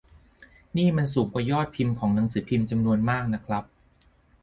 [0.77, 3.63] นี่มันสูงกว่ายอดพิมพ์ของหนังสือพิมพ์จำนวนมากนะครับ